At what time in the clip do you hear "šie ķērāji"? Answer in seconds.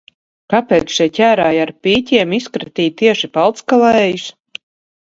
0.95-1.61